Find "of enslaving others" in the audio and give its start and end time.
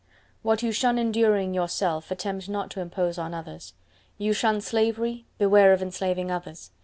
5.73-6.71